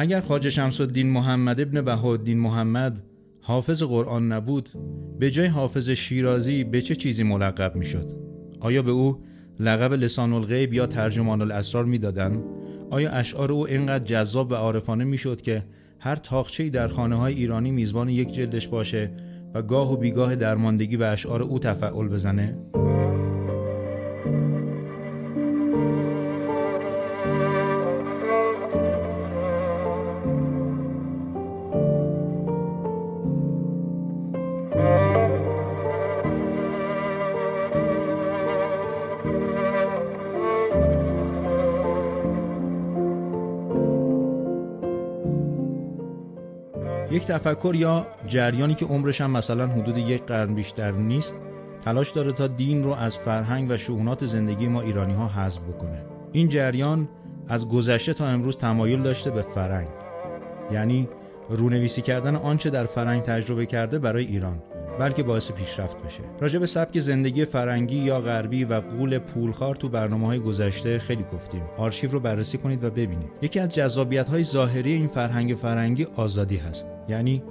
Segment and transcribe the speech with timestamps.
[0.00, 3.02] اگر خواجه شمس الدین محمد ابن بهاءالدین محمد
[3.40, 4.68] حافظ قرآن نبود
[5.18, 8.10] به جای حافظ شیرازی به چه چیزی ملقب می‌شد؟
[8.60, 9.24] آیا به او
[9.60, 12.44] لقب لسان الغیب یا ترجمان الاسرار می‌دادند؟
[12.90, 15.64] آیا اشعار او اینقدر جذاب و عارفانه می‌شد که
[15.98, 19.10] هر تاخچه‌ای در خانه های ایرانی میزبان یک جلدش باشه
[19.54, 22.58] و گاه و بیگاه درماندگی به اشعار او تفعول بزنه؟
[47.38, 51.36] تفکر یا جریانی که عمرش هم مثلا حدود یک قرن بیشتر نیست
[51.84, 56.04] تلاش داره تا دین رو از فرهنگ و شهونات زندگی ما ایرانی ها حذف بکنه.
[56.32, 57.08] این جریان
[57.48, 59.88] از گذشته تا امروز تمایل داشته به فرنگ
[60.72, 61.08] یعنی
[61.50, 64.62] رونویسی کردن آنچه در فرنگ تجربه کرده برای ایران
[64.98, 66.22] بلکه باعث پیشرفت بشه.
[66.40, 71.24] راجع به سبک زندگی فرنگی یا غربی و قول پولخار تو برنامه های گذشته خیلی
[71.32, 71.62] گفتیم.
[71.76, 73.28] آرشیو رو بررسی کنید و ببینید.
[73.42, 76.97] یکی از جذابیت های ظاهری این فرهنگ فرنگی آزادی هست.
[77.08, 77.42] یعنی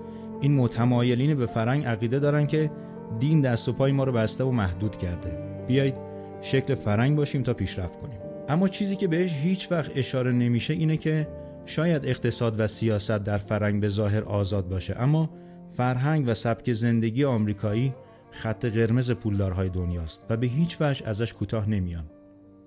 [0.41, 2.72] این متمایلین به فرنگ عقیده دارن که
[3.19, 5.38] دین دست و پای ما رو بسته و محدود کرده
[5.68, 5.95] بیایید
[6.41, 8.19] شکل فرنگ باشیم تا پیشرفت کنیم
[8.50, 11.28] اما چیزی که بهش هیچ وقت اشاره نمیشه اینه که
[11.66, 15.29] شاید اقتصاد و سیاست در فرنگ به ظاهر آزاد باشه اما
[15.67, 17.94] فرهنگ و سبک زندگی آمریکایی
[18.31, 22.03] خط قرمز پولدارهای دنیاست و به هیچ وجه ازش کوتاه نمیان.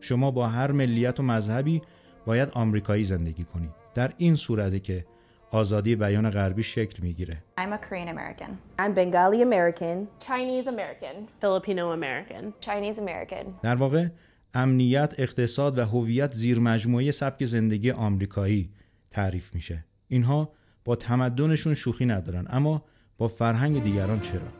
[0.00, 1.82] شما با هر ملیت و مذهبی
[2.26, 3.70] باید آمریکایی زندگی کنید.
[3.94, 5.04] در این صورته که
[5.52, 7.42] آزادی بیان غربی شکل می‌گیره.
[7.60, 8.50] I'm a Korean American.
[8.78, 10.06] I'm Bengali American.
[10.28, 11.16] Chinese American.
[11.42, 12.52] Filipino American.
[12.66, 13.46] Chinese American.
[13.62, 14.08] در واقع
[14.54, 18.70] امنیت، اقتصاد و هویت زیر مجموعه سبک زندگی آمریکایی
[19.10, 19.84] تعریف میشه.
[20.08, 20.52] اینها
[20.84, 22.84] با تمدنشون شوخی ندارن اما
[23.18, 24.59] با فرهنگ دیگران چرا؟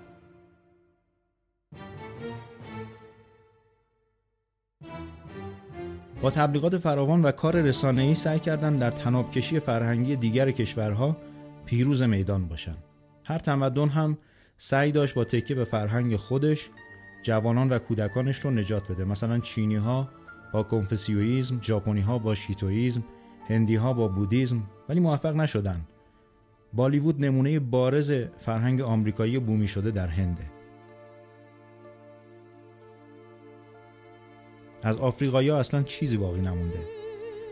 [6.22, 11.16] با تبلیغات فراوان و کار رسانه‌ای سعی کردن در تنابکشی فرهنگی دیگر کشورها
[11.66, 12.75] پیروز میدان باشن.
[13.25, 14.19] هر تمدن هم
[14.56, 16.70] سعی داشت با تکیه به فرهنگ خودش
[17.22, 19.04] جوانان و کودکانش رو نجات بده.
[19.04, 20.08] مثلا چینی ها
[20.53, 23.04] با کنفسیویزم، ژاپنی ها با شیتویزم،
[23.48, 25.81] هندی ها با بودیزم ولی موفق نشدن.
[26.72, 30.59] بالیوود نمونه بارز فرهنگ آمریکایی بومی شده در هنده.
[34.82, 36.78] از آفریقایی اصلا چیزی باقی نمونده.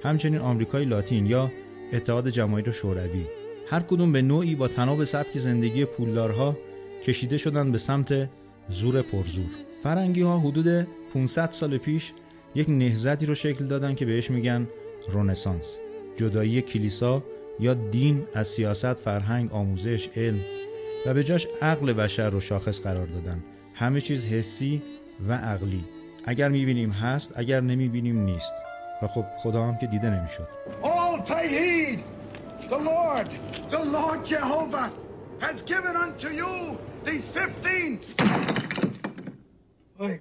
[0.02, 1.50] همچنین آمریکای لاتین یا
[1.92, 3.24] اتحاد جماهیر شوروی
[3.70, 6.56] هر کدوم به نوعی با تناب سبک زندگی پولدارها
[7.04, 8.28] کشیده شدن به سمت
[8.68, 9.50] زور پرزور.
[9.82, 12.12] فرنگی ها حدود 500 سال پیش
[12.54, 14.66] یک نهزتی رو شکل دادن که بهش میگن
[15.08, 15.78] رونسانس.
[16.16, 17.22] جدایی کلیسا
[17.60, 20.40] یا دین از سیاست، فرهنگ، آموزش، علم
[21.06, 23.44] و به جاش عقل بشر رو شاخص قرار دادن.
[23.74, 24.82] همه چیز حسی
[25.28, 25.84] و عقلی.
[26.26, 28.52] اگر می‌بینیم هست، اگر نمی‌بینیم نیست.
[29.02, 30.48] و خب خدا هم که دیده نمی‌شد.
[30.82, 31.98] All pay heed.
[32.70, 33.28] The Lord,
[33.70, 34.88] the Lord Jehovah
[35.40, 36.52] has given unto you
[37.06, 38.00] these 15
[40.00, 40.20] Wait.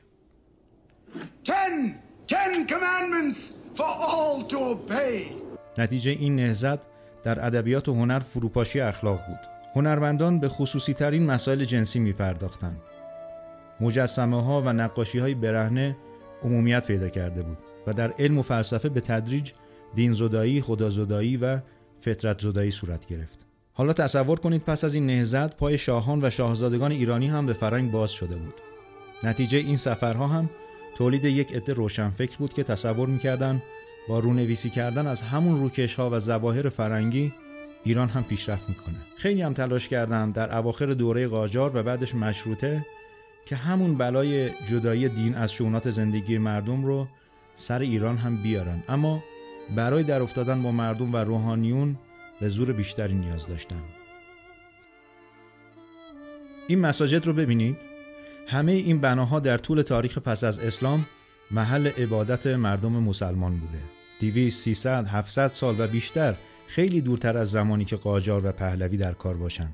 [1.46, 3.40] 10 Ten commandments
[3.78, 5.32] for all to obey.
[5.78, 6.80] نتیجه این نهزت
[7.24, 9.40] در ادبیات و هنر فروپاشی اخلاق بود.
[9.76, 12.82] هنرمندان به خصوصی ترین مسائل جنسی می پرداختند.
[13.82, 15.98] مجسمه ها و نقاشی های برهنه
[16.44, 17.58] عمومیت پیدا کرده بود
[17.88, 19.52] و در علم و فلسفه به تدریج
[19.96, 21.60] دین زدایی، خدا زدایی و
[22.02, 23.46] فطرت زدایی صورت گرفت.
[23.74, 27.92] حالا تصور کنید پس از این نهزت پای شاهان و شاهزادگان ایرانی هم به فرنگ
[27.92, 28.54] باز شده بود.
[29.24, 30.50] نتیجه این سفرها هم
[30.98, 33.62] تولید یک عده روشنفکر بود که تصور می‌کردن
[34.10, 37.34] با رونویسی کردن از همون روکش ها و زواهر فرنگی
[37.84, 38.96] ایران هم پیشرفت می‌کنه.
[39.18, 42.86] خیلی هم تلاش کردن در اواخر دوره قاجار و بعدش مشروطه
[43.48, 47.08] که همون بلای جدایی دین از شونات زندگی مردم رو
[47.56, 48.84] سر ایران هم بیارن.
[48.90, 49.24] اما
[49.76, 51.98] برای در افتادن با مردم و روحانیون
[52.40, 53.82] به زور بیشتری نیاز داشتن.
[56.68, 57.78] این مساجد رو ببینید.
[58.48, 61.06] همه این بناها در طول تاریخ پس از اسلام
[61.52, 63.80] محل عبادت مردم مسلمان بوده.
[64.22, 66.36] 200 300 700 سال و بیشتر
[66.68, 69.74] خیلی دورتر از زمانی که قاجار و پهلوی در کار باشند.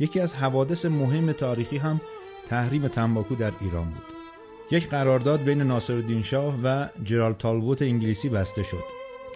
[0.00, 2.00] یکی از حوادث مهم تاریخی هم
[2.48, 4.02] تحریم تنباکو در ایران بود.
[4.70, 8.84] یک قرارداد بین ناصرالدین شاه و جرال تالبوت انگلیسی بسته شد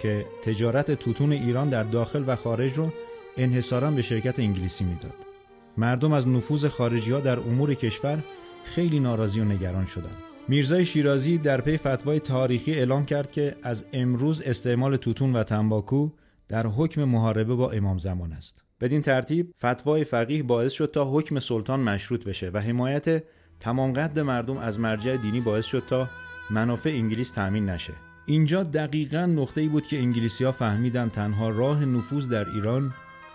[0.03, 2.93] که تجارت توتون ایران در داخل و خارج رو
[3.37, 5.14] انحصارا به شرکت انگلیسی می‌داد.
[5.76, 8.19] مردم از نفوذ خارجی ها در امور کشور
[8.65, 10.17] خیلی ناراضی و نگران شدند.
[10.49, 16.11] میرزای شیرازی در پی فتوای تاریخی اعلام کرد که از امروز استعمال توتون و تنباکو
[16.49, 18.65] در حکم محاربه با امام زمان است.
[18.82, 23.25] بدین ترتیب فتوای فقیه باعث شد تا حکم سلطان مشروط بشه و حمایت
[23.61, 26.08] تمام قد مردم از مرجع دینی باعث شد تا
[26.50, 27.93] منافع انگلیس تأمین نشه.
[28.26, 32.94] اینجا دقیقا نقطه ای بود که انگلیسی ها فهمیدن تنها راه نفوذ در ایران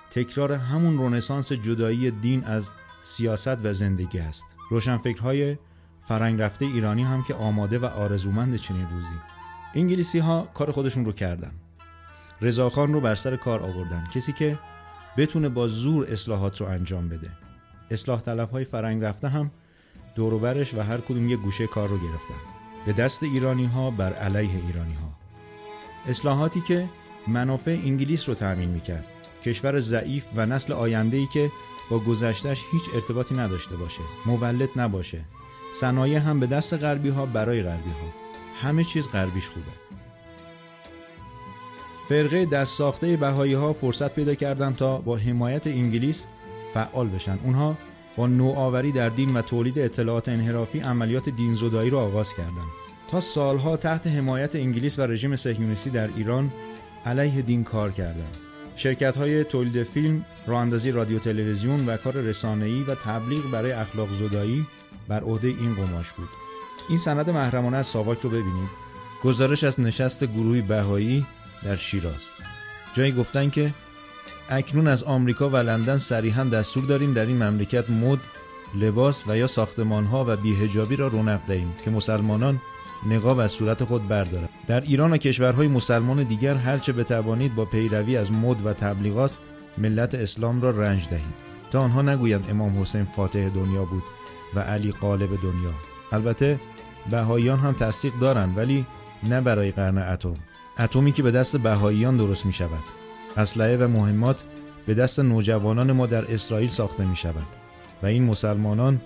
[0.09, 2.69] تکرار همون رونسانس جدایی دین از
[3.01, 4.45] سیاست و زندگی است.
[4.69, 5.57] روشنفکرهای
[6.07, 9.19] فرنگ رفته ایرانی هم که آماده و آرزومند چنین روزی.
[9.75, 11.51] انگلیسی ها کار خودشون رو کردن.
[12.41, 14.07] رضاخان رو بر سر کار آوردن.
[14.13, 14.59] کسی که
[15.18, 17.30] بتونه با زور اصلاحات رو انجام بده.
[17.92, 19.52] اصلاح طلب های فرنگ رفته هم
[20.16, 22.42] دوروبرش و هر کدوم یه گوشه کار رو گرفتن.
[22.86, 25.18] به دست ایرانی ها بر علیه ایرانی ها.
[26.07, 26.90] اصلاحاتی که
[27.28, 29.06] منافع انگلیس رو تأمین می‌کرد.
[29.44, 31.52] کشور ضعیف و نسل آینده ای که
[31.90, 34.02] با گذشتش هیچ ارتباطی نداشته باشه.
[34.26, 35.21] مولد نباشه.
[35.74, 38.14] صنایع هم به دست غربی ها برای غربی ها.
[38.62, 39.86] همه چیز غربیش خوبه.
[42.09, 46.28] فرقه دست ساخته بهایی ها فرصت پیدا کردن تا با حمایت انگلیس
[46.73, 47.40] فعال بشن.
[47.44, 47.78] اونها
[48.18, 52.71] با نوآوری در دین و تولید اطلاعات انحرافی عملیات دینزدایی را آغاز کردند.
[53.11, 56.52] تا سالها تحت حمایت انگلیس و رژیم صهیونیستی در ایران
[57.06, 58.37] علیه دین کار کردند.
[58.76, 64.66] شرکت های تولید فیلم، راهاندازی رادیو تلویزیون و کار رسانه‌ای و تبلیغ برای اخلاق زدایی
[65.07, 66.30] بر عهده این قماش بود.
[66.90, 68.69] این سند محرمانه از ساواک رو ببینید.
[69.23, 71.26] گزارش از نشست گروهی بهایی
[71.64, 72.23] در شیراز.
[72.94, 73.73] جایی گفتن که
[74.49, 78.19] اکنون از آمریکا و لندن صریحا دستور داریم در این مملکت مد،
[78.76, 82.61] لباس و یا ساختمانها و بیهجابی را رونق دهیم که مسلمانان
[83.09, 84.49] نقاب از صورت خود بردارند.
[84.68, 89.37] در ایران و کشورهای مسلمان دیگر هرچه بتوانید با پیروی از مد و تبلیغات
[89.78, 94.04] ملت اسلام را رنج دهید تا آنها نگویند امام حسین فاتح دنیا بود
[94.56, 95.73] و علی قالب دنیا
[96.11, 96.59] البته
[97.09, 98.85] بهاییان هم تصدیق دارند ولی
[99.23, 100.33] نه برای قرن اتم
[100.80, 102.84] اتمی که به دست بهاییان درست می شود
[103.38, 104.44] اسلحه و مهمات
[104.86, 107.46] به دست نوجوانان ما در اسرائیل ساخته می شود
[108.04, 109.02] و این مسلمانان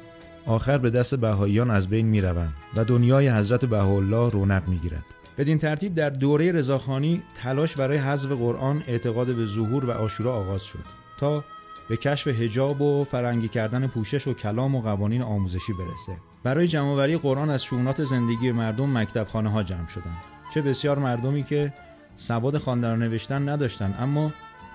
[0.45, 5.05] آخر به دست بهاییان از بین می روند و دنیای حضرت بهاءالله رونق می گیرد.
[5.37, 10.63] بدین ترتیب در دوره رضاخانی تلاش برای حذف قرآن اعتقاد به ظهور و آشورا آغاز
[10.63, 10.83] شد
[11.19, 11.43] تا
[11.89, 16.19] به کشف حجاب و فرنگی کردن پوشش و کلام و قوانین آموزشی برسه.
[16.43, 20.40] برای جمعآوری قرآن از شونات زندگی مردم مکتبخانه ها جمع شدند.
[20.53, 21.73] چه بسیار مردمی که
[22.15, 24.31] سواد خواندن و نوشتن نداشتن اما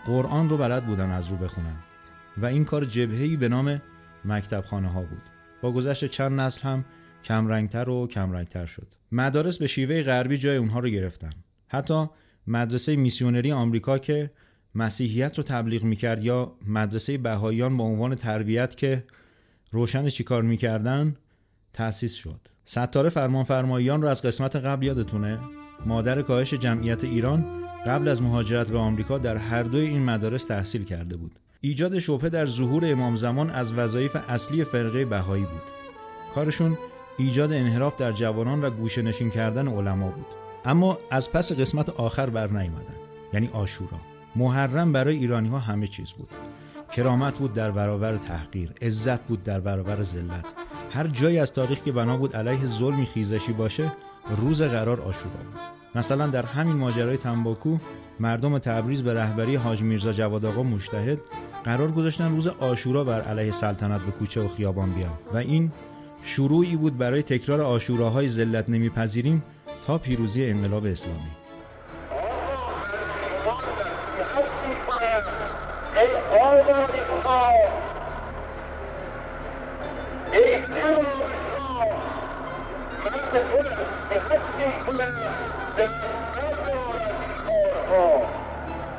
[0.06, 1.76] قرآن رو بلد بودن از رو بخونن.
[2.37, 3.83] و این کار جبهه‌ای به نام
[4.25, 5.23] مکتبخانه ها بود.
[5.62, 6.85] با گذشت چند نسل هم
[7.25, 8.87] کمرنگتر و کمرنگتر شد.
[9.12, 11.30] مدارس به شیوه غربی جای اونها رو گرفتن.
[11.68, 12.06] حتی
[12.47, 14.30] مدرسه میسیونری آمریکا که
[14.75, 19.04] مسیحیت رو تبلیغ می‌کرد یا مدرسه بهاییان با عنوان تربیت که
[19.73, 21.14] روشن چیکار می‌کردن
[21.73, 22.40] تأسیس شد.
[22.64, 25.38] ستاره فرمانفرماییان رو از قسمت قبل یادتونه؟
[25.87, 27.45] مادر کاهش جمعیت ایران
[27.87, 31.33] قبل از مهاجرت به آمریکا در هر دوی این مدارس تحصیل کرده بود.
[31.61, 35.62] ایجاد شبهه در ظهور امام زمان از وظایف اصلی فرقه بهایی بود.
[36.35, 36.78] کارشون
[37.18, 40.26] ایجاد انحراف در جوانان و گوشه نشین کردن علما بود.
[40.64, 42.95] اما از پس قسمت آخر بر نیامدن
[43.33, 44.00] یعنی آشورا.
[44.37, 46.28] محرم برای ایرانی ها همه چیز بود.
[46.92, 50.54] کرامت بود در برابر تحقیر عزت بود در برابر ذلت.
[50.90, 53.92] هر جایی از تاریخ که بنا بود علیه ظلمی خیزشی باشه
[54.30, 55.61] روز قرار آشورا بود
[55.95, 57.78] مثلا در همین ماجرای تنباکو
[58.21, 61.18] مردم تبریز به رهبری حاج میرزا جواد آقا مجتهد
[61.64, 65.18] قرار گذاشتن روز آشورا بر علیه سلطنت به کوچه و خیابان بیان.
[65.33, 65.73] و این
[66.23, 69.42] شروعی بود برای تکرار آشوراهای ذلت نمیپذیریم
[69.87, 71.30] تا پیروزی انقلاب اسلامی.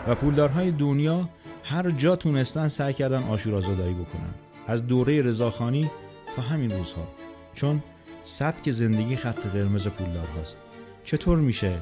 [0.07, 1.29] و پولدارهای دنیا
[1.63, 4.33] هر جا تونستن سعی کردن آشورا زدایی بکنن.
[4.67, 5.91] از دوره رضاخانی
[6.35, 7.07] تا همین روزها.
[7.53, 7.83] چون
[8.21, 10.57] سبک زندگی خط قرمز پولدار هاست.
[11.03, 11.73] چطور میشه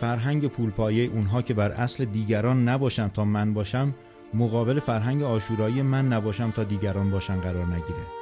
[0.00, 3.94] فرهنگ پولپایه اونها که بر اصل دیگران نباشن تا من باشم
[4.34, 8.21] مقابل فرهنگ آشورایی من نباشم تا دیگران باشن قرار نگیره؟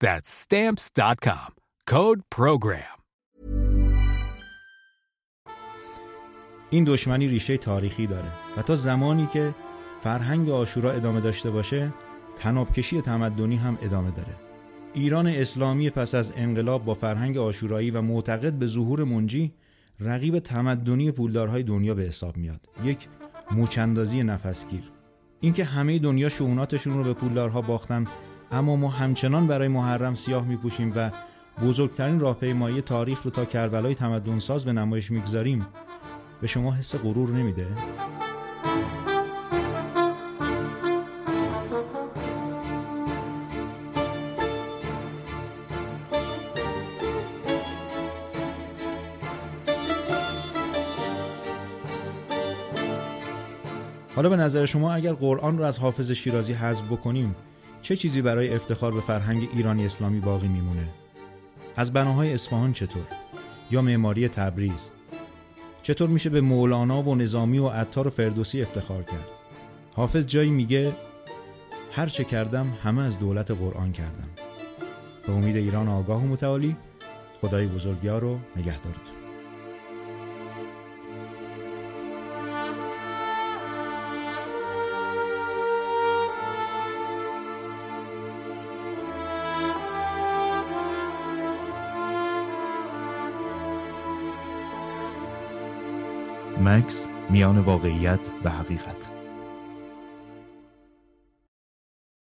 [0.00, 1.54] That's stamps.com.
[1.86, 2.94] Code program.
[6.70, 9.54] این دشمنی ریشه تاریخی داره و تا زمانی که
[10.00, 11.92] فرهنگ آشورا ادامه داشته باشه
[12.36, 14.36] تنابکشی تمدنی هم ادامه داره
[14.94, 19.54] ایران اسلامی پس از انقلاب با فرهنگ آشورایی و معتقد به ظهور منجی
[20.00, 23.08] رقیب تمدنی پولدارهای دنیا به حساب میاد یک
[23.50, 24.82] موچندازی نفسگیر
[25.40, 28.06] اینکه همه دنیا شعوناتشون رو به پولدارها باختن
[28.54, 31.10] اما ما همچنان برای محرم سیاه میپوشیم و
[31.62, 35.66] بزرگترین راهپیمایی تاریخ رو تا کربلای تمدن ساز به نمایش می‌گذاریم
[36.40, 37.66] به شما حس غرور نمیده؟
[54.16, 57.36] حالا به نظر شما اگر قرآن رو از حافظ شیرازی حذف بکنیم
[57.84, 60.88] چه چیزی برای افتخار به فرهنگ ایرانی اسلامی باقی میمونه؟
[61.76, 63.02] از بناهای اصفهان چطور؟
[63.70, 64.90] یا معماری تبریز؟
[65.82, 69.28] چطور میشه به مولانا و نظامی و عطار و فردوسی افتخار کرد؟
[69.94, 70.92] حافظ جایی میگه
[71.92, 74.28] هر چه کردم همه از دولت قرآن کردم
[75.26, 76.76] به امید ایران آگاه و متعالی
[77.40, 79.23] خدای بزرگیار و نگهدارتون
[96.64, 99.23] مکس میان واقعیت و حقیقت.